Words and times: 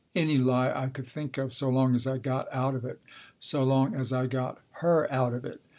Any 0.15 0.39
lie 0.39 0.71
I 0.73 0.87
could 0.87 1.05
think 1.05 1.37
of, 1.37 1.53
so 1.53 1.69
long 1.69 1.93
as 1.93 2.07
I 2.07 2.17
got 2.17 2.47
out 2.51 2.73
of 2.73 2.83
it. 2.83 2.99
So 3.39 3.63
long 3.63 3.93
as 3.93 4.11
I 4.11 4.25
got 4.25 4.57
her 4.81 5.07
out 5.13 5.35
of 5.35 5.45
it. 5.45 5.61